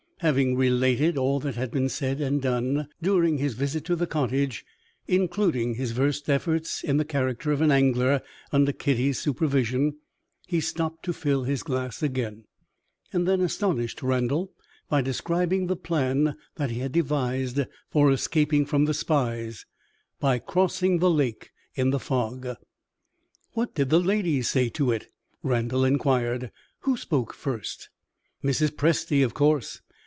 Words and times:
Having 0.21 0.55
related 0.55 1.17
all 1.17 1.39
that 1.39 1.55
had 1.55 1.71
been 1.71 1.89
said 1.89 2.21
and 2.21 2.39
done 2.43 2.87
during 3.01 3.39
his 3.39 3.55
visit 3.55 3.83
to 3.85 3.95
the 3.95 4.05
cottage, 4.05 4.63
including 5.07 5.73
his 5.73 5.93
first 5.93 6.29
efforts 6.29 6.83
in 6.83 6.97
the 6.97 7.05
character 7.05 7.51
of 7.51 7.59
an 7.59 7.71
angler 7.71 8.21
under 8.51 8.71
Kitty's 8.71 9.17
supervision, 9.17 9.97
he 10.45 10.61
stopped 10.61 11.01
to 11.05 11.11
fill 11.13 11.45
his 11.45 11.63
glass 11.63 12.03
again 12.03 12.43
and 13.11 13.27
then 13.27 13.41
astonished 13.41 14.03
Randal 14.03 14.51
by 14.87 15.01
describing 15.01 15.65
the 15.65 15.75
plan 15.75 16.37
that 16.53 16.69
he 16.69 16.81
had 16.81 16.91
devised 16.91 17.61
for 17.89 18.11
escaping 18.11 18.63
from 18.63 18.85
the 18.85 18.93
spies 18.93 19.65
by 20.19 20.37
crossing 20.37 20.99
the 20.99 21.09
lake 21.09 21.49
in 21.73 21.89
the 21.89 21.99
fog. 21.99 22.47
"What 23.53 23.73
did 23.73 23.89
the 23.89 23.99
ladies 23.99 24.47
say 24.49 24.69
to 24.69 24.91
it?" 24.91 25.07
Randal 25.41 25.83
inquired. 25.83 26.51
"Who 26.81 26.95
spoke 26.95 27.33
first?" 27.33 27.89
"Mrs. 28.43 28.69
Presty, 28.69 29.25
of 29.25 29.33
course! 29.33 29.81